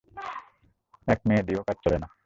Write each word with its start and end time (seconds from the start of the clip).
এক 1.07 1.19
মেয়ে 1.27 1.43
দিয়েও 1.43 1.63
কাজ 1.67 1.77
চলে 1.83 1.97
না। 1.97 2.07